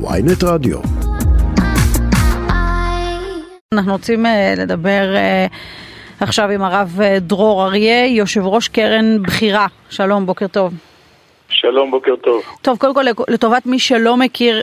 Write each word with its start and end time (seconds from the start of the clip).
ויינט 0.00 0.44
רדיו. 0.44 0.78
אנחנו 3.72 3.92
רוצים 3.92 4.26
אה, 4.26 4.54
לדבר 4.56 5.16
אה, 5.16 5.46
עכשיו 6.20 6.50
עם 6.50 6.62
הרב 6.62 7.00
אה, 7.02 7.18
דרור 7.20 7.64
אריה, 7.64 8.06
יושב 8.06 8.46
ראש 8.46 8.68
קרן 8.68 9.22
בחירה. 9.22 9.66
שלום, 9.90 10.26
בוקר 10.26 10.46
טוב. 10.46 10.74
שלום, 11.48 11.90
בוקר 11.90 12.16
טוב. 12.16 12.42
טוב, 12.62 12.78
קודם 12.78 12.94
כל 12.94 13.04
לטובת 13.28 13.66
מי 13.66 13.78
שלא 13.78 14.16
מכיר, 14.16 14.62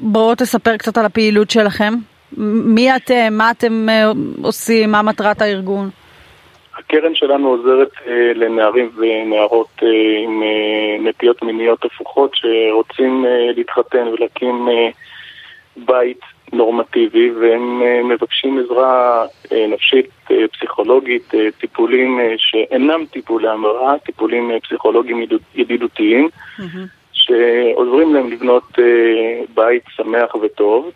בואו 0.00 0.34
תספר 0.34 0.76
קצת 0.76 0.98
על 0.98 1.04
הפעילות 1.04 1.50
שלכם. 1.50 1.94
מי 2.36 2.96
אתם, 2.96 3.28
מה 3.30 3.50
אתם 3.50 3.86
עושים, 4.42 4.90
מה 4.92 5.02
מטרת 5.02 5.42
הארגון? 5.42 5.90
הקרן 6.88 7.14
שלנו 7.14 7.48
עוזרת 7.48 7.90
אה, 8.06 8.32
לנערים 8.34 8.90
ונערות 8.96 9.82
אה, 9.82 9.88
עם 10.24 10.42
אה, 10.42 11.08
נטיות 11.08 11.42
מיניות 11.42 11.84
הפוכות 11.84 12.30
שרוצים 12.34 13.26
אה, 13.26 13.52
להתחתן 13.56 14.08
ולהקים 14.08 14.68
אה, 14.68 14.88
בית 15.76 16.20
נורמטיבי 16.52 17.30
והם 17.30 17.82
אה, 17.82 18.02
מבקשים 18.02 18.58
עזרה 18.58 19.26
אה, 19.52 19.66
נפשית, 19.68 20.10
אה, 20.30 20.48
פסיכולוגית, 20.52 21.34
אה, 21.34 21.48
טיפולים 21.60 22.20
אה, 22.20 22.34
שאינם 22.36 23.04
טיפולי 23.10 23.48
המרה, 23.48 23.98
טיפולים 23.98 24.50
אה, 24.50 24.60
פסיכולוגיים 24.60 25.24
ידידותיים 25.54 26.28
mm-hmm. 26.58 26.62
שעוזרים 27.12 28.14
להם 28.14 28.30
לבנות 28.30 28.78
אה, 28.78 29.40
בית 29.54 29.82
שמח 29.96 30.34
וטוב. 30.34 30.90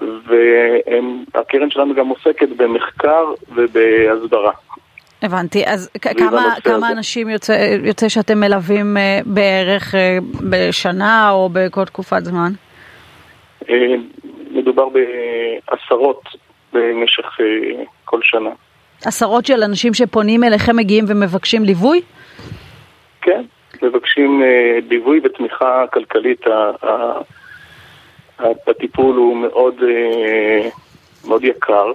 והקרן 0.00 1.70
שלנו 1.70 1.94
גם 1.94 2.08
עוסקת 2.08 2.48
במחקר 2.48 3.34
ובהסברה. 3.54 4.52
הבנתי, 5.26 5.66
אז 5.66 5.90
כמה, 6.18 6.54
כמה 6.64 6.92
אנשים 6.92 7.28
יוצא, 7.28 7.76
יוצא 7.84 8.08
שאתם 8.08 8.40
מלווים 8.40 8.96
uh, 8.96 9.28
בערך 9.28 9.94
uh, 9.94 9.98
בשנה 10.50 11.30
או 11.30 11.48
בכל 11.52 11.84
תקופת 11.84 12.24
זמן? 12.24 12.52
Uh, 13.62 13.68
מדובר 14.50 14.88
בעשרות 14.88 16.22
במשך 16.72 17.26
כל 18.04 18.20
שנה. 18.22 18.50
עשרות 19.04 19.46
של 19.46 19.62
אנשים 19.62 19.94
שפונים 19.94 20.44
אליכם 20.44 20.76
מגיעים 20.76 21.04
ומבקשים 21.08 21.64
ליווי? 21.64 22.00
כן, 23.22 23.42
מבקשים 23.82 24.42
ליווי 24.88 25.20
ותמיכה 25.24 25.84
כלכלית. 25.92 26.40
הטיפול 28.38 29.16
הוא 29.16 29.36
מאוד, 29.36 29.74
מאוד 31.28 31.44
יקר. 31.44 31.92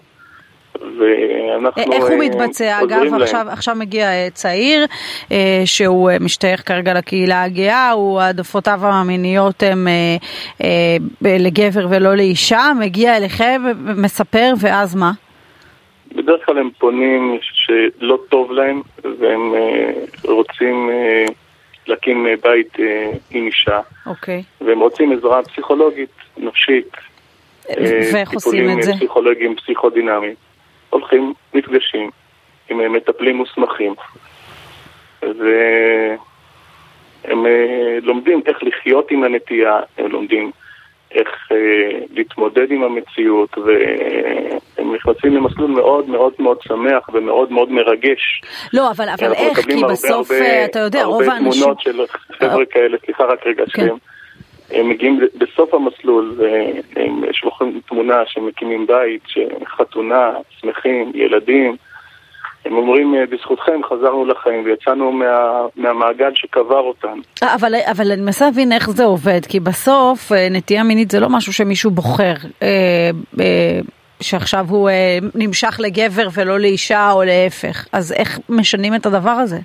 ואנחנו 0.76 1.94
איך 1.94 2.04
הוא 2.04 2.12
אה, 2.12 2.18
מתבצע? 2.18 2.80
אגב, 2.84 3.14
עכשיו, 3.22 3.46
עכשיו 3.50 3.76
מגיע 3.76 4.06
אה, 4.06 4.28
צעיר 4.34 4.86
אה, 5.32 5.62
שהוא 5.66 6.12
משתייך 6.20 6.68
כרגע 6.68 6.94
לקהילה 6.94 7.44
הגאה, 7.44 7.94
העדפותיו 8.20 8.80
המיניות 8.84 9.64
הן 9.64 9.88
לגבר 11.22 11.88
ולא 11.90 12.16
לאישה, 12.16 12.72
מגיע 12.80 13.18
אליכם, 13.18 13.62
מספר, 13.98 14.54
ואז 14.60 14.96
מה? 14.96 15.12
בדרך 16.16 16.46
כלל 16.46 16.58
הם 16.58 16.70
פונים 16.78 17.38
שלא 17.42 18.18
טוב 18.30 18.52
להם 18.52 18.82
והם 19.20 19.54
רוצים 20.24 20.90
להקים 21.88 22.28
בית 22.44 22.78
עם 23.32 23.46
אישה. 23.46 23.80
אוקיי. 24.06 24.44
והם 24.62 24.80
רוצים 24.80 25.12
עזרה 25.12 25.44
פסיכולוגית, 25.44 26.10
נפשית. 26.38 26.92
ואיך 28.14 28.34
עושים 28.34 28.70
את 28.70 28.84
זה? 28.84 28.92
טיפולים 28.92 28.98
פסיכולוגיים, 28.98 29.56
פסיכודינמיים. 29.56 30.36
הולכים, 30.92 31.34
נפגשים 31.54 32.10
עם 32.70 32.94
מטפלים 32.94 33.36
מוסמכים 33.36 33.94
והם 35.22 36.18
אה, 37.46 37.98
לומדים 38.02 38.42
איך 38.46 38.58
לחיות 38.64 39.12
עם 39.12 39.24
הנטייה, 39.24 39.80
הם 39.98 40.12
לומדים 40.12 40.52
איך 41.12 41.28
אה, 41.52 42.00
להתמודד 42.14 42.72
עם 42.72 42.84
המציאות 42.84 43.58
והם 43.58 44.96
נכנסים 44.96 45.36
למסלול 45.36 45.72
מאוד 45.72 46.10
מאוד 46.10 46.34
מאוד 46.40 46.58
שמח 46.62 47.10
ומאוד 47.14 47.52
מאוד 47.52 47.72
מרגש. 47.72 48.42
לא, 48.74 48.92
אבל, 48.92 49.10
אבל 49.10 49.34
איך? 49.34 49.60
כי 49.60 49.84
בסוף, 49.92 50.32
הרבה, 50.32 50.46
אה, 50.46 50.66
אתה 50.66 50.80
יודע, 50.80 51.04
רוב 51.04 51.22
האנשים... 51.22 51.64
הרבה 51.64 51.82
תמונות 51.84 52.10
של 52.10 52.16
חבר'ה 52.40 52.66
כאלה, 52.66 52.98
סליחה 53.06 53.24
רק 53.24 53.48
רגע, 53.48 53.64
כן. 53.66 53.88
שהם 53.88 53.98
הם 54.74 54.90
מגיעים 54.90 55.20
בסוף 55.38 55.74
המסלול, 55.74 56.36
יש 57.30 57.44
לכם 57.46 57.80
תמונה 57.88 58.24
שמקימים 58.26 58.88
בית, 58.88 59.24
חתונה, 59.78 60.32
שמחים, 60.60 61.12
ילדים. 61.16 61.76
הם 62.66 62.74
אומרים, 62.74 63.16
בזכותכם 63.30 63.82
חזרנו 63.90 64.26
לחיים 64.26 64.66
ויצאנו 64.66 65.12
מה, 65.12 65.62
מהמעגל 65.76 66.32
שקבר 66.36 66.80
אותם. 66.80 67.20
אבל, 67.44 67.76
אבל 67.92 68.12
אני 68.12 68.22
מנסה 68.22 68.46
להבין 68.46 68.72
איך 68.72 68.90
זה 68.90 69.04
עובד, 69.04 69.46
כי 69.50 69.60
בסוף 69.60 70.32
אה, 70.32 70.48
נטייה 70.52 70.84
מינית 70.84 71.12
זה 71.12 71.20
לא 71.20 71.30
משהו 71.30 71.54
שמישהו 71.54 71.92
בוחר, 71.92 72.34
אה, 72.64 72.68
אה, 73.40 73.80
שעכשיו 74.22 74.66
הוא 74.70 74.90
אה, 74.90 75.18
נמשך 75.36 75.80
לגבר 75.80 76.28
ולא 76.34 76.60
לאישה 76.60 77.12
או 77.12 77.24
להפך. 77.24 77.88
אז 77.92 78.12
איך 78.12 78.40
משנים 78.50 78.96
את 78.96 79.06
הדבר 79.06 79.30
הזה? 79.30 79.60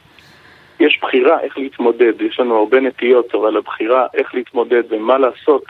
יש 0.81 0.99
בחירה 1.03 1.41
איך 1.41 1.59
להתמודד, 1.59 2.21
יש 2.21 2.41
לנו 2.41 2.57
הרבה 2.57 2.81
נטיות, 2.81 3.35
אבל 3.35 3.57
הבחירה 3.57 4.07
איך 4.15 4.35
להתמודד 4.35 4.83
ומה 4.91 5.19
לעשות 5.19 5.65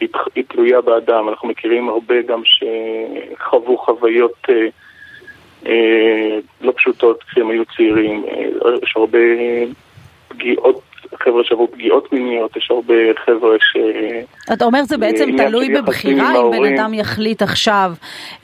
היא, 0.00 0.08
היא 0.34 0.44
תלויה 0.48 0.80
באדם. 0.80 1.28
אנחנו 1.28 1.48
מכירים 1.48 1.88
הרבה 1.88 2.22
גם 2.22 2.42
שחוו 2.44 3.78
חוויות 3.78 4.46
אה, 4.48 4.66
אה, 5.66 6.38
לא 6.60 6.72
פשוטות 6.76 7.22
כשהם 7.22 7.50
היו 7.50 7.62
צעירים, 7.76 8.24
אה, 8.24 8.70
יש 8.82 8.92
הרבה 8.96 9.18
פגיעות 10.28 10.91
חבר'ה 11.18 11.44
שעברו 11.44 11.68
פגיעות 11.72 12.12
מיניות, 12.12 12.56
יש 12.56 12.70
הרבה 12.70 12.94
חבר'ה 13.24 13.56
ש... 13.60 13.76
אתה 14.52 14.64
אומר 14.64 14.82
זה 14.82 14.98
בעצם 14.98 15.36
תלוי 15.36 15.68
בבחירה 15.68 16.30
אם 16.30 16.50
בן 16.50 16.74
אדם 16.74 16.94
יחליט 16.94 17.42
עכשיו 17.42 17.92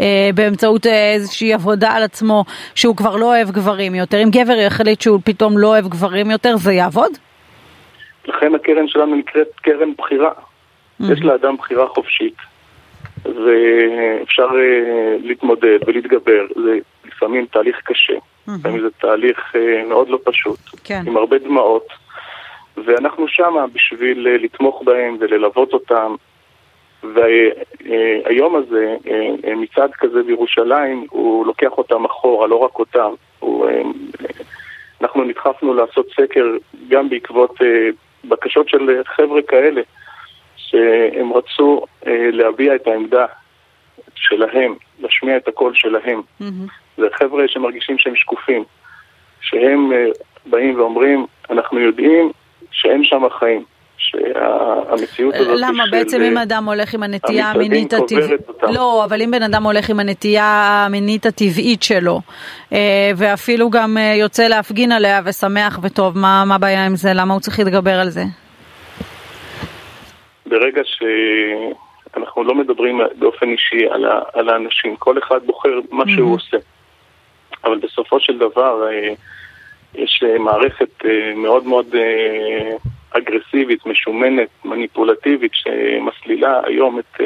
אה, 0.01 0.31
באמצעות 0.35 0.87
אה, 0.87 1.13
איזושהי 1.15 1.55
עבודה 1.55 1.91
על 1.91 2.03
עצמו 2.03 2.45
שהוא 2.75 2.97
כבר 2.97 3.17
לא 3.17 3.25
אוהב 3.25 3.51
גברים 3.51 3.95
יותר, 3.95 4.23
אם 4.23 4.31
גבר 4.31 4.59
יחליט 4.67 5.01
שהוא 5.01 5.21
פתאום 5.25 5.59
לא 5.59 5.67
אוהב 5.67 5.89
גברים 5.89 6.31
יותר, 6.31 6.57
זה 6.57 6.73
יעבוד? 6.73 7.11
לכן 8.27 8.55
הקרן 8.55 8.89
שלנו 8.89 9.17
נקראת 9.17 9.49
קרן 9.63 9.93
בחירה. 9.99 10.31
Mm-hmm. 10.33 11.13
יש 11.13 11.21
לאדם 11.21 11.57
בחירה 11.57 11.89
חופשית, 11.89 12.37
ואפשר 13.25 14.49
אה, 14.55 15.17
להתמודד 15.23 15.79
ולהתגבר. 15.87 16.47
זה 16.65 16.79
לפעמים 17.05 17.47
תהליך 17.47 17.77
קשה, 17.85 18.13
mm-hmm. 18.13 18.81
זה 18.83 18.91
תהליך 19.01 19.39
אה, 19.57 19.85
מאוד 19.89 20.09
לא 20.09 20.19
פשוט, 20.25 20.59
כן. 20.85 21.03
עם 21.07 21.17
הרבה 21.17 21.39
דמעות. 21.39 21.87
ואנחנו 22.85 23.29
שמה 23.29 23.67
בשביל 23.67 24.29
אה, 24.29 24.37
לתמוך 24.37 24.83
בהם 24.85 25.17
וללוות 25.21 25.73
אותם. 25.73 26.15
והיום 27.03 28.57
הזה, 28.57 28.97
אה, 29.47 29.55
מצעד 29.55 29.93
כזה 29.93 30.23
בירושלים, 30.23 31.07
הוא 31.11 31.47
לוקח 31.47 31.71
אותם 31.79 32.05
אחורה, 32.05 32.47
לא 32.47 32.57
רק 32.57 32.79
אותם. 32.79 33.11
הוא, 33.39 33.69
אה, 33.69 33.83
אנחנו 35.01 35.25
נדחפנו 35.25 35.75
לעשות 35.75 36.07
סקר 36.21 36.47
גם 36.89 37.09
בעקבות 37.09 37.55
בקשות 38.25 38.69
של 38.69 39.03
חבר'ה 39.07 39.43
כאלה, 39.43 39.83
שהם 40.57 41.33
רצו 41.33 41.85
להביע 42.07 42.75
את 42.75 42.87
העמדה 42.87 43.27
שלהם, 44.15 44.75
להשמיע 45.01 45.37
את 45.37 45.49
הקול 45.49 45.75
שלהם. 45.75 46.21
Mm-hmm. 46.41 46.45
זה 46.97 47.07
חבר'ה 47.13 47.49
שמרגישים 47.49 47.99
שהם 47.99 48.17
שקופים, 48.17 48.65
שהם 49.41 49.93
באים 50.47 50.81
ואומרים, 50.81 51.27
אנחנו 51.51 51.81
יודעים 51.81 52.33
שאין 52.71 53.05
שם 53.05 53.23
חיים. 53.39 53.65
שהמציאות 53.99 55.35
הזאת 55.35 55.59
למה 55.61 55.85
בעצם 55.91 56.23
אם 56.23 56.39
אדם 56.39 56.65
הולך 56.65 56.95
עם 56.95 57.03
הנטייה 57.03 57.51
המינית 57.51 57.93
הטבעית, 57.93 58.41
לא, 58.63 59.05
אבל 59.05 59.23
אם 59.23 59.31
בן 59.31 59.43
אדם 59.43 59.63
הולך 59.63 59.91
עם 59.91 60.01
הנטייה 60.01 60.45
המינית 60.87 61.27
הטבעית 61.27 61.83
שלו, 61.83 62.21
אה, 62.73 63.11
ואפילו 63.17 63.71
גם 63.71 63.99
אה, 63.99 64.15
יוצא 64.15 64.49
להפגין 64.49 64.93
עליה 64.93 65.21
ושמח 65.25 65.79
וטוב, 65.83 66.19
מה 66.19 66.45
הבעיה 66.55 66.87
עם 66.87 66.97
זה? 66.97 67.11
למה 67.15 67.35
הוא 67.35 67.41
צריך 67.41 67.59
להתגבר 67.59 68.01
על 68.01 68.09
זה? 68.09 68.25
ברגע 70.47 70.83
שאנחנו 70.85 72.45
לא 72.45 72.55
מדברים 72.55 73.01
באופן 73.19 73.49
אישי 73.49 73.87
על 74.33 74.49
האנשים, 74.49 74.97
כל 74.97 75.19
אחד 75.19 75.39
בוחר 75.47 75.81
מה 75.91 76.05
שהוא 76.17 76.35
עושה. 76.35 76.57
אבל 77.65 77.79
בסופו 77.79 78.21
של 78.21 78.39
דבר, 78.39 78.89
אה, 78.89 79.15
יש 79.99 80.23
אה, 80.27 80.39
מערכת 80.39 81.05
אה, 81.05 81.33
מאוד 81.37 81.67
מאוד 81.67 81.95
אה, 81.95 82.77
אגרסיבית, 83.11 83.87
משומנת, 83.87 84.49
מניפולטיבית, 84.65 85.53
שמסלילה 85.55 86.61
היום 86.65 86.99
את, 86.99 87.21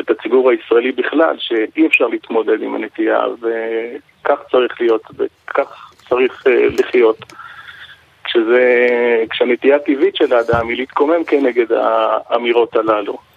את 0.00 0.10
הציבור 0.10 0.50
הישראלי 0.50 0.92
בכלל, 0.92 1.36
שאי 1.38 1.86
אפשר 1.86 2.06
להתמודד 2.06 2.62
עם 2.62 2.74
הנטייה, 2.74 3.20
וכך 3.40 4.38
צריך 4.50 4.80
להיות, 4.80 5.02
וכך 5.18 5.92
צריך 6.08 6.44
לחיות. 6.78 7.16
כשזה, 8.24 8.86
כשהנטייה 9.30 9.76
הטבעית 9.76 10.16
של 10.16 10.32
האדם 10.32 10.68
היא 10.68 10.76
להתקומם 10.76 11.24
כנגד 11.24 11.66
האמירות 11.72 12.76
הללו. 12.76 13.29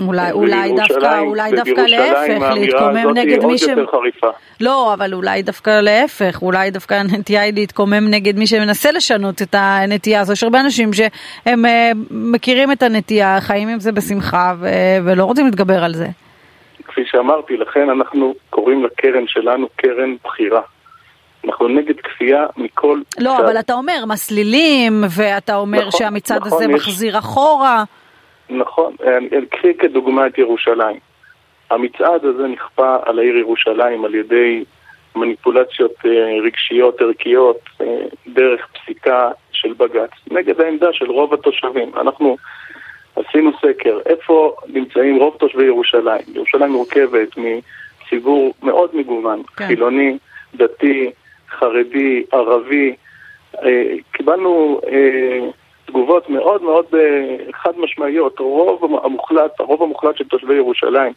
אולי, 0.00 0.32
אולי 0.32 0.72
דווקא, 0.76 1.20
אולי 1.20 1.52
דווקא 1.52 1.80
להפך, 1.80 2.54
להתקומם 2.54 3.10
נגד 3.14 3.44
מי 3.44 3.58
ש... 3.58 3.64
לא, 4.60 4.94
אבל 4.94 5.14
אולי 5.14 5.42
דווקא 5.42 5.80
להפך, 5.80 6.42
אולי 6.42 6.70
דווקא 6.70 6.94
הנטייה 6.94 7.42
היא 7.42 7.54
להתקומם 7.54 8.08
נגד 8.10 8.38
מי 8.38 8.46
שמנסה 8.46 8.92
לשנות 8.92 9.42
את 9.42 9.54
הנטייה 9.58 10.20
הזו. 10.20 10.32
יש 10.32 10.42
הרבה 10.42 10.60
אנשים 10.60 10.90
שהם 10.92 11.64
מכירים 12.10 12.72
את 12.72 12.82
הנטייה, 12.82 13.40
חיים 13.40 13.68
עם 13.68 13.80
זה 13.80 13.92
בשמחה 13.92 14.54
ולא 15.04 15.24
רוצים 15.24 15.44
להתגבר 15.46 15.84
על 15.84 15.94
זה. 15.94 16.06
כפי 16.86 17.00
שאמרתי, 17.06 17.56
לכן 17.56 17.90
אנחנו 17.90 18.34
קוראים 18.50 18.84
לקרן 18.84 19.24
שלנו 19.26 19.68
קרן 19.76 20.14
בחירה. 20.24 20.60
אנחנו 21.44 21.68
נגד 21.68 21.94
כפייה 22.02 22.46
מכל... 22.56 23.00
לא, 23.18 23.34
צד. 23.38 23.44
אבל 23.44 23.58
אתה 23.58 23.74
אומר 23.74 24.04
מסלילים, 24.06 25.04
ואתה 25.10 25.56
אומר 25.56 25.78
נכון, 25.78 25.98
שהמצעד 25.98 26.46
נכון, 26.46 26.52
הזה 26.52 26.64
יש... 26.64 26.70
מחזיר 26.70 27.18
אחורה. 27.18 27.84
נכון, 28.58 28.96
קחי 29.50 29.74
כדוגמה 29.74 30.26
את 30.26 30.38
ירושלים. 30.38 30.96
המצעד 31.70 32.24
הזה 32.24 32.46
נכפה 32.46 32.96
על 33.04 33.18
העיר 33.18 33.36
ירושלים 33.36 34.04
על 34.04 34.14
ידי 34.14 34.64
מניפולציות 35.16 35.92
אה, 36.06 36.40
רגשיות, 36.42 37.00
ערכיות, 37.00 37.58
אה, 37.80 37.86
דרך 38.26 38.66
פסיקה 38.72 39.30
של 39.52 39.72
בג"ץ, 39.72 40.10
נגד 40.30 40.60
העמדה 40.60 40.92
של 40.92 41.10
רוב 41.10 41.34
התושבים. 41.34 41.90
אנחנו 42.00 42.36
עשינו 43.16 43.50
סקר, 43.58 43.98
איפה 44.06 44.56
נמצאים 44.68 45.16
רוב 45.16 45.36
תושבי 45.38 45.64
ירושלים? 45.64 46.22
ירושלים 46.34 46.72
מורכבת 46.72 47.28
מציבור 47.36 48.54
מאוד 48.62 48.90
מגוון, 48.96 49.42
כן. 49.56 49.66
חילוני, 49.66 50.18
דתי, 50.54 51.10
חרדי, 51.50 52.24
ערבי. 52.32 52.94
אה, 53.62 53.94
קיבלנו 54.12 54.80
תגובות 55.92 56.30
מאוד 56.30 56.62
מאוד 56.62 56.84
אה, 56.94 57.36
חד 57.52 57.72
משמעיות. 57.76 58.38
רוב 58.38 59.00
המוחלט, 59.04 59.60
הרוב 59.60 59.82
המוחלט 59.82 60.16
של 60.16 60.24
תושבי 60.24 60.54
ירושלים 60.54 61.12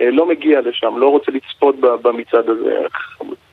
לא 0.00 0.26
מגיע 0.26 0.60
לשם, 0.60 0.98
לא 0.98 1.08
רוצה 1.08 1.32
לצפות 1.32 1.76
במצעד 1.80 2.48
הזה. 2.48 2.76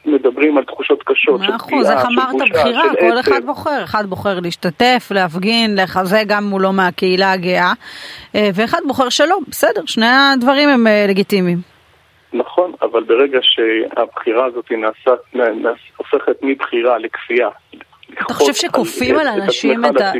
מדברים 0.05 0.57
על 0.57 0.63
תחושות 0.63 1.03
קשות 1.03 1.41
של 1.45 1.55
אחוז, 1.55 1.89
איך 1.89 2.05
אמרת 2.05 2.49
בחירה, 2.51 2.83
כל 2.99 3.19
אחד 3.19 3.45
בוחר, 3.45 3.83
אחד 3.83 4.05
בוחר 4.05 4.39
להשתתף, 4.39 5.07
להפגין, 5.11 5.75
לחזק 5.75 6.23
גם 6.27 6.43
הוא 6.51 6.61
לא 6.61 6.73
מהקהילה 6.73 7.31
הגאה, 7.31 7.73
ואחד 8.33 8.79
בוחר 8.87 9.09
שלא, 9.09 9.37
בסדר, 9.47 9.81
שני 9.85 10.05
הדברים 10.33 10.69
הם 10.69 10.87
לגיטימיים. 11.07 11.57
נכון, 12.33 12.71
אבל 12.81 13.03
ברגע 13.03 13.39
שהבחירה 13.41 14.45
הזאת 14.45 14.71
נעשית, 14.71 15.21
נעש, 15.33 15.91
הופכת 15.97 16.35
מבחירה 16.41 16.97
לכפייה. 16.97 17.49
אתה 18.25 18.33
חושב 18.33 18.53
שכופים 18.53 19.17
על 19.17 19.27
אנשים 19.27 19.85
את 19.85 20.01
ה... 20.01 20.11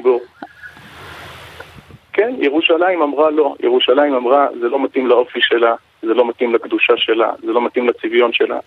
כן, 2.13 2.33
ירושלים 2.37 3.01
אמרה 3.01 3.29
לא. 3.29 3.55
ירושלים 3.59 4.13
אמרה, 4.13 4.47
זה 4.59 4.69
לא 4.69 4.83
מתאים 4.83 5.07
לאופי 5.07 5.39
שלה, 5.41 5.75
זה 6.01 6.13
לא 6.13 6.27
מתאים 6.29 6.55
לקדושה 6.55 6.93
שלה, 6.97 7.31
זה 7.43 7.51
לא 7.51 7.65
מתאים 7.65 7.89
לצביון 7.89 8.33
שלה. 8.33 8.59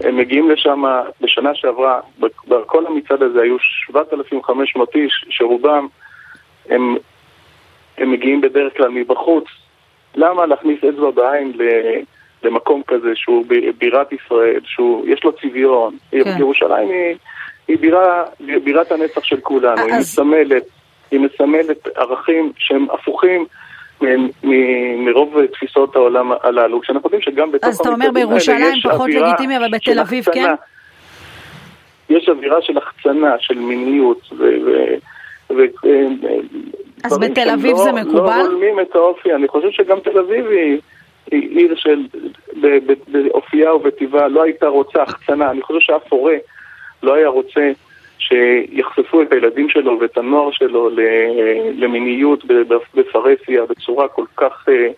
הם 0.00 0.16
מגיעים 0.16 0.50
לשם, 0.50 0.82
בשנה 1.20 1.54
שעברה, 1.54 2.00
בכל 2.48 2.86
המצעד 2.86 3.22
הזה 3.22 3.42
היו 3.42 3.56
7,500 3.60 4.94
איש, 4.94 5.24
שרובם 5.30 5.86
הם, 6.68 6.96
הם 7.98 8.10
מגיעים 8.10 8.40
בדרך 8.40 8.76
כלל 8.76 8.88
מבחוץ. 8.88 9.44
למה 10.14 10.46
להכניס 10.46 10.84
אצבע 10.84 11.10
בעין 11.10 11.52
למקום 12.42 12.82
כזה 12.86 13.12
שהוא 13.14 13.44
בירת 13.78 14.12
ישראל, 14.12 14.60
שיש 14.64 15.24
לו 15.24 15.32
צביון. 15.32 15.96
כן. 16.10 16.36
ירושלים 16.38 16.88
היא, 16.88 17.16
היא 17.68 17.78
בירה, 17.78 18.24
בירת 18.64 18.92
הנצח 18.92 19.24
של 19.24 19.40
כולנו, 19.40 19.82
אז... 19.82 19.88
היא 19.88 19.98
מסמלת, 19.98 20.62
היא 21.10 21.20
מסמלת 21.20 21.86
ערכים 21.96 22.52
שהם 22.58 22.86
הפוכים. 22.90 23.46
מרוב 24.98 25.46
תפיסות 25.46 25.96
העולם 25.96 26.32
הללו, 26.42 26.80
כשאנחנו 26.80 27.06
יודעים 27.06 27.22
שגם 27.22 27.52
בתוך 27.52 27.68
אז 27.68 27.80
אתה 27.80 27.88
אומר 27.88 28.10
בירושלים 28.14 28.74
פחות 28.82 29.10
לגיטימי, 29.10 29.56
אבל 29.56 29.68
בתל 29.72 30.00
אביב 30.00 30.24
כן? 30.24 30.54
יש 32.10 32.28
אווירה 32.28 32.62
של 32.62 32.78
החצנה, 32.78 33.34
של 33.38 33.58
מיניות, 33.58 34.32
ו... 34.38 34.44
ו... 35.50 35.62
אז 37.04 37.18
בתל 37.18 37.50
אביב 37.50 37.76
זה 37.76 37.90
לא 37.90 37.96
מקובל? 37.96 38.38
לא 38.38 38.46
הולמים 38.46 38.80
את 38.80 38.96
האופי, 38.96 39.34
אני 39.34 39.48
חושב 39.48 39.70
שגם 39.70 40.00
תל 40.00 40.18
אביב 40.18 40.46
היא... 40.46 40.78
היא 41.30 41.58
עיר 41.58 41.74
של, 41.76 42.06
באופייה 43.08 43.74
ובטבעה, 43.74 44.28
לא 44.28 44.42
הייתה 44.42 44.66
רוצה 44.66 45.02
החצנה. 45.02 45.50
אני 45.50 45.62
חושב 45.62 45.80
שאף 45.80 46.12
הורה 46.12 46.34
לא 47.02 47.14
היה 47.14 47.28
רוצה 47.28 47.72
שיחשפו 48.18 49.22
את 49.22 49.32
הילדים 49.32 49.68
שלו 49.68 49.98
ואת 50.00 50.18
הנוער 50.18 50.50
שלו 50.50 50.90
למיניות 51.76 52.44
בפרהסיה 52.94 53.66
בצורה 53.66 54.08
כל 54.08 54.24
כך... 54.36 54.68
אה, 54.68 54.88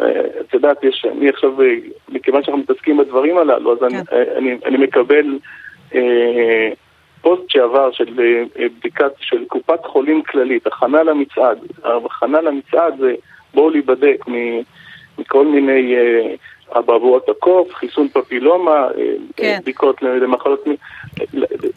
אה, 0.00 0.20
את 0.40 0.54
יודעת, 0.54 0.84
יש, 0.84 1.06
אני 1.12 1.28
עכשיו, 1.28 1.62
אה, 1.62 1.74
מכיוון 2.08 2.42
שאנחנו 2.42 2.62
מתעסקים 2.62 2.96
בדברים 2.96 3.38
הללו, 3.38 3.72
אז 3.72 3.78
כן. 3.78 3.86
אני, 3.86 4.02
אני, 4.36 4.58
אני 4.64 4.76
מקבל 4.76 5.38
אה, 5.94 6.68
פוסט 7.20 7.42
שעבר 7.48 7.92
של 7.92 8.20
אה, 8.58 8.66
בדיקת, 8.78 9.12
של 9.20 9.44
קופת 9.44 9.86
חולים 9.86 10.22
כללית, 10.22 10.66
הכנה 10.66 11.02
למצעד. 11.02 11.58
הכנה 11.84 12.40
למצעד 12.40 12.98
זה 12.98 13.14
בואו 13.54 13.70
להיבדק. 13.70 14.24
מכל 15.18 15.46
מיני 15.46 15.96
אה, 15.96 16.34
אבעבועות 16.76 17.28
הקוף, 17.28 17.74
חיסון 17.74 18.08
פפילומה, 18.08 18.88
אה, 18.98 19.12
כן. 19.36 19.58
בדיקות 19.62 20.02
למחלות... 20.02 20.64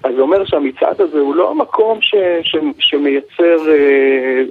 אז 0.03 0.15
זה 0.15 0.21
אומר 0.21 0.45
שהמצעד 0.45 1.01
הזה 1.01 1.19
הוא 1.19 1.35
לא 1.35 1.55
מקום 1.55 2.01
ש, 2.01 2.15
ש, 2.43 2.55
שמייצר 2.79 3.57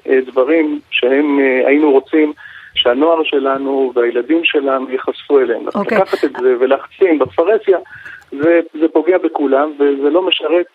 אה, 0.09 0.21
דברים 0.27 0.81
שהם 0.91 1.39
היינו 1.67 1.91
רוצים 1.91 2.33
שהנוער 2.75 3.25
שלנו 3.25 3.93
והילדים 3.95 4.45
שלנו 4.45 4.91
ייחשפו 4.91 5.41
אליהם. 5.41 5.69
okay. 5.69 5.79
אוקיי. 5.79 5.99
לקחת 5.99 6.25
את 6.25 6.33
זה 6.41 6.55
ולהחצין 6.61 7.19
בפרהסיה, 7.19 7.79
זה, 8.33 8.61
זה 8.81 8.89
פוגע 8.93 9.19
בכולם 9.19 9.73
וזה 9.79 10.11
לא 10.11 10.23
משרת 10.23 10.67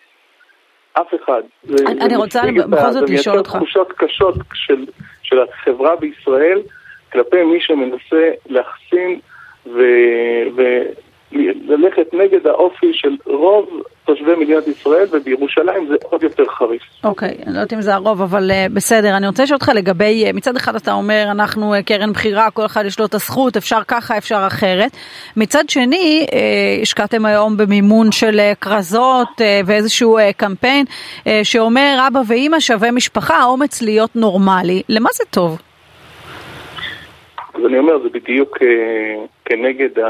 אף 0.92 1.14
אחד. 1.24 1.42
אני 1.86 2.10
זה 2.10 2.16
רוצה 2.16 2.42
בכל 2.70 2.92
זאת 2.92 3.10
לשאול 3.10 3.38
אותך. 3.38 3.50
זה 3.50 3.58
מייצר 3.58 3.84
תחושות 3.84 3.92
קשות 3.92 4.34
של, 4.54 4.86
של 5.22 5.36
החברה 5.40 5.96
בישראל. 5.96 6.60
כלפי 7.12 7.42
מי 7.42 7.60
שמנסה 7.60 8.30
להחסין 8.46 9.20
וללכת 10.56 12.14
נגד 12.14 12.46
האופי 12.46 12.92
של 12.92 13.16
רוב 13.26 13.68
תושבי 14.04 14.34
מדינת 14.34 14.68
ישראל, 14.68 15.06
ובירושלים 15.12 15.86
זה 15.88 15.94
עוד 16.02 16.22
יותר 16.22 16.44
חריף. 16.58 16.82
אוקיי, 17.04 17.28
okay, 17.28 17.46
אני 17.46 17.54
לא 17.54 17.58
יודעת 17.58 17.72
אם 17.72 17.80
זה 17.80 17.94
הרוב, 17.94 18.22
אבל 18.22 18.50
uh, 18.50 18.72
בסדר. 18.72 19.16
אני 19.16 19.26
רוצה 19.26 19.42
לשאול 19.42 19.54
אותך 19.56 19.70
לגבי, 19.74 20.24
uh, 20.30 20.36
מצד 20.36 20.56
אחד 20.56 20.76
אתה 20.76 20.92
אומר, 20.92 21.24
אנחנו 21.30 21.74
uh, 21.74 21.82
קרן 21.82 22.12
בחירה, 22.12 22.50
כל 22.50 22.66
אחד 22.66 22.84
יש 22.86 22.98
לו 22.98 23.04
את 23.04 23.14
הזכות, 23.14 23.56
אפשר 23.56 23.80
ככה, 23.88 24.18
אפשר 24.18 24.44
אחרת. 24.46 24.96
מצד 25.36 25.68
שני, 25.68 26.26
uh, 26.30 26.34
השקעתם 26.82 27.26
היום 27.26 27.56
במימון 27.56 28.12
של 28.12 28.40
uh, 28.40 28.54
כרזות 28.60 29.28
uh, 29.36 29.42
ואיזשהו 29.66 30.18
uh, 30.18 30.22
קמפיין 30.36 30.84
uh, 30.86 31.28
שאומר, 31.42 32.04
אבא 32.08 32.20
ואימא 32.26 32.60
שווה 32.60 32.90
משפחה, 32.90 33.44
אומץ 33.44 33.82
להיות 33.82 34.16
נורמלי. 34.16 34.82
למה 34.88 35.08
זה 35.12 35.24
טוב? 35.30 35.58
אני 37.66 37.78
אומר, 37.78 37.98
זה 38.02 38.08
בדיוק 38.08 38.58
אה, 38.62 39.24
כנגד 39.44 40.02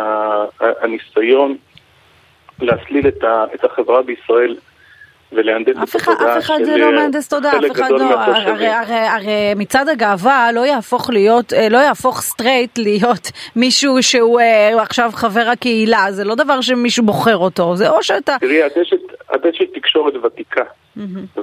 הניסיון 0.60 1.56
להסליל 2.60 3.08
את 3.54 3.64
החברה 3.64 4.02
בישראל 4.02 4.56
ולהנדס 5.32 5.76
את 5.76 6.00
התודעה 6.00 6.38
אף 6.38 6.44
אחד 6.44 6.58
זה 6.64 6.76
לא 6.76 6.92
מהנדס 6.92 7.28
תודעה, 7.28 7.58
אף 7.58 7.72
אחד 7.72 7.90
לא, 7.90 8.20
הרי, 8.20 8.66
הרי, 8.66 8.94
הרי 8.94 9.54
מצעד 9.56 9.88
הגאווה 9.88 10.52
לא 10.52 10.66
יהפוך 10.66 11.10
להיות, 11.10 11.52
אה, 11.52 11.68
לא 11.68 11.78
יהפוך 11.78 12.20
סטרייט 12.20 12.78
להיות 12.78 13.30
מישהו 13.56 14.02
שהוא 14.02 14.40
אה, 14.40 14.82
עכשיו 14.82 15.10
חבר 15.14 15.48
הקהילה, 15.52 16.06
זה 16.10 16.24
לא 16.24 16.34
דבר 16.34 16.60
שמישהו 16.60 17.04
בוחר 17.04 17.36
אותו, 17.36 17.76
זה 17.76 17.90
או 17.90 18.02
שאתה... 18.02 18.36
תראי, 18.40 18.66
את 18.66 19.46
אשת 19.46 19.74
תקשורת 19.74 20.14
ותיקה, 20.24 20.64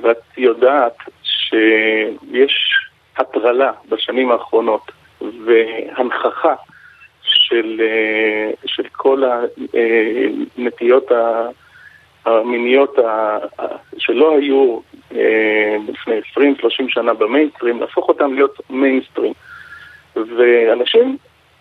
ואת 0.02 0.22
יודעת 0.38 0.98
שיש 1.24 2.54
הטרלה 3.18 3.72
בשנים 3.90 4.32
האחרונות. 4.32 4.92
והנכחה 5.46 6.56
של, 7.22 7.82
אה, 7.82 8.52
של 8.66 8.84
כל 8.92 9.24
הנטיות 10.58 11.12
המיניות 12.26 12.96
שלא 13.98 14.38
היו 14.38 14.80
אה, 15.16 15.76
לפני 15.88 16.20
20-30 16.20 16.20
שנה 16.88 17.14
במיינסטרים, 17.14 17.80
להפוך 17.80 18.10
אותם 18.10 18.34
להיות 18.34 18.60
מיינסטרים. 18.70 19.34
ואנשים 20.16 21.18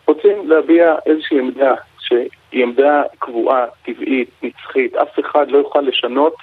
רוצים 0.07 0.51
להביע 0.51 0.95
איזושהי 1.07 1.39
עמדה 1.39 1.75
שהיא 1.99 2.31
עמדה 2.53 3.03
קבועה, 3.19 3.65
טבעית, 3.85 4.31
נצחית. 4.43 4.95
אף 4.95 5.19
אחד 5.21 5.51
לא 5.51 5.59
יוכל 5.59 5.81
לשנות 5.81 6.35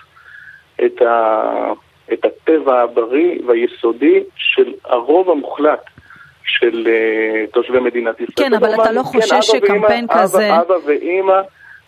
את, 0.85 1.01
ה, 1.01 1.73
את 2.13 2.25
הטבע 2.25 2.81
הבריא 2.81 3.39
והיסודי 3.47 4.23
של 4.35 4.73
הרוב 4.85 5.29
המוחלט 5.29 5.81
של 6.49 6.87
uh, 6.87 7.51
תושבי 7.51 7.79
מדינת 7.79 8.15
ישראל. 8.21 8.49
כן, 8.49 8.53
אבל 8.53 8.73
אתה 8.73 8.91
לא 8.91 9.03
חושש 9.03 9.31
כן, 9.31 9.41
שקמפיין 9.41 10.07
כזה... 10.07 10.55
אבא, 10.55 10.73
ואימא 10.85 11.41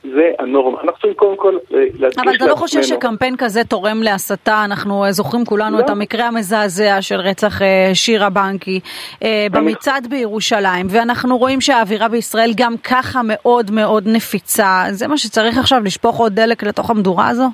זה 0.03 0.31
הנורמה. 0.39 0.77
אנחנו 0.81 0.91
צריכים 0.91 1.13
קודם 1.13 1.37
כל 1.37 1.57
אה, 1.73 1.79
להדגיש 1.79 2.01
לעצמנו. 2.01 2.29
אבל 2.29 2.35
אתה 2.35 2.45
לא 2.45 2.55
חושב 2.55 2.83
שקמפיין 2.83 3.37
כזה 3.37 3.63
תורם 3.63 4.03
להסתה? 4.03 4.65
אנחנו 4.65 5.05
אה, 5.05 5.11
זוכרים 5.11 5.45
כולנו 5.45 5.77
לא. 5.77 5.83
את 5.83 5.89
המקרה 5.89 6.27
המזעזע 6.27 7.01
של 7.01 7.19
רצח 7.19 7.61
אה, 7.61 7.91
שירה 7.93 8.29
בנקי 8.29 8.79
במצעד 9.51 10.07
בירושלים, 10.07 10.87
ואנחנו 10.89 11.37
רואים 11.37 11.61
שהאווירה 11.61 12.07
בישראל 12.07 12.51
גם 12.55 12.77
ככה 12.83 13.21
מאוד 13.23 13.71
מאוד 13.71 14.07
נפיצה. 14.07 14.83
זה 14.89 15.07
מה 15.07 15.17
שצריך 15.17 15.57
עכשיו, 15.57 15.81
לשפוך 15.83 16.17
עוד 16.17 16.35
דלק 16.35 16.63
לתוך 16.63 16.89
המדורה 16.89 17.29
הזו? 17.29 17.47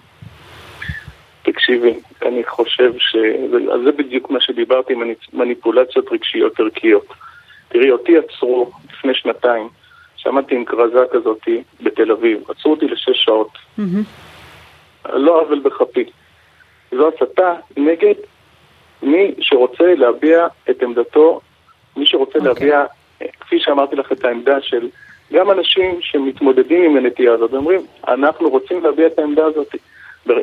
תקשיבי, 1.52 1.94
אני 2.26 2.44
חושב 2.44 2.94
שזה 2.98 3.92
בדיוק 3.92 4.30
מה 4.30 4.42
שדיברתי, 4.42 4.94
מניפולציות 5.34 6.12
רגשיות 6.12 6.60
ערכיות. 6.60 7.06
תראי, 7.70 7.92
אותי 7.92 8.18
עצרו 8.18 8.72
לפני 8.94 9.14
שנתיים. 9.14 9.70
שעמדתי 10.16 10.56
עם 10.56 10.66
כרזה 10.66 11.00
כזאת 11.12 11.48
בתל 11.82 12.12
אביב. 12.12 12.44
עצרו 12.50 12.72
אותי 12.72 12.88
לשש 12.88 13.24
שעות. 13.26 13.50
Mm-hmm. 13.80 15.10
לא 15.14 15.42
עוול 15.42 15.60
בכפי. 15.60 16.04
זו 16.92 17.10
הסתה 17.10 17.54
נגד 17.78 18.14
מי 19.04 19.34
שרוצה 19.40 19.96
להביע 19.98 20.48
את 20.70 20.84
עמדתו, 20.84 21.42
מי 21.98 22.06
שרוצה 22.06 22.40
okay. 22.40 22.48
אוקיי. 22.48 22.68
להביע, 22.68 22.86
כפי 23.40 23.60
שאמרתי 23.60 23.96
לך, 23.96 24.12
את 24.12 24.26
העמדה 24.26 24.62
של 24.62 24.90
גם 25.34 25.52
אנשים 25.52 25.98
שמתמודדים 26.02 26.84
עם 26.84 26.98
הנטייה 26.98 27.34
הזאת, 27.34 27.54
ואומרים, 27.54 27.82
אנחנו 28.08 28.50
רוצים 28.50 28.84
להביע 28.84 29.08
את 29.08 29.20
העמדה 29.20 29.46
הזאת. 29.46 29.76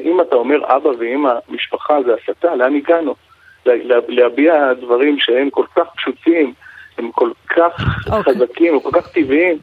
אם 0.04 0.20
אתה 0.20 0.36
אומר 0.36 0.76
אבא 0.76 0.88
ואמא, 0.98 1.32
משפחה 1.48 2.02
זה 2.02 2.14
הסתה, 2.14 2.54
לאן 2.54 2.76
הגענו? 2.76 3.14
להביע 4.08 4.72
דברים 4.72 5.16
שהם 5.18 5.50
כל 5.50 5.64
כך 5.76 5.86
פשוטים, 5.96 6.52
הם 6.98 7.10
כל 7.12 7.30
כך 7.48 7.80
okay. 7.80 8.12
אוקיי. 8.12 8.34
חזקים, 8.34 8.74
הם 8.74 8.80
כל 8.80 8.90
כך 8.92 9.08
טבעיים. 9.08 9.58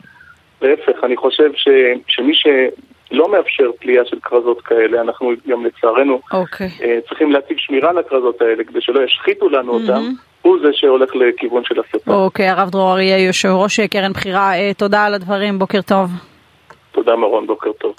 להפך, 0.61 1.03
אני 1.03 1.17
חושב 1.17 1.51
ש, 1.55 1.67
שמי 2.07 2.33
שלא 2.35 3.31
מאפשר 3.31 3.71
תלייה 3.79 4.05
של 4.05 4.17
כרזות 4.23 4.61
כאלה, 4.61 5.01
אנחנו 5.01 5.31
גם 5.47 5.65
לצערנו 5.65 6.21
okay. 6.25 6.35
אוקיי. 6.35 6.69
אה, 6.81 6.99
צריכים 7.07 7.31
להציג 7.31 7.57
שמירה 7.59 7.93
לכרזות 7.93 8.41
האלה 8.41 8.63
כדי 8.63 8.81
שלא 8.81 9.03
ישחיתו 9.03 9.49
לנו 9.49 9.77
mm-hmm. 9.77 9.81
אותם. 9.81 10.03
הוא 10.41 10.57
זה 10.61 10.69
שהולך 10.73 11.15
לכיוון 11.15 11.63
של 11.65 11.79
הסתה. 11.79 12.11
אוקיי, 12.11 12.47
הרב 12.49 12.69
דרור 12.69 12.93
אריה, 12.93 13.25
יושב 13.25 13.49
ראש 13.49 13.79
קרן 13.79 14.11
בחירה, 14.11 14.53
אה, 14.53 14.73
תודה 14.73 15.05
על 15.05 15.13
הדברים, 15.13 15.59
בוקר 15.59 15.81
טוב. 15.81 16.09
תודה 16.91 17.15
מרון, 17.15 17.47
בוקר 17.47 17.71
טוב. 17.71 17.95